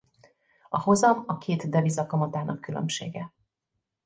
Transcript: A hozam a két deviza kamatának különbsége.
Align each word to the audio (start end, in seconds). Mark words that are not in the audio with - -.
A 0.69 0.79
hozam 0.79 1.23
a 1.27 1.37
két 1.37 1.69
deviza 1.69 2.05
kamatának 2.05 2.61
különbsége. 2.61 3.33